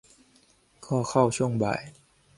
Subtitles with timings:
[0.85, 1.81] ก็เข้าช่วงบ่าย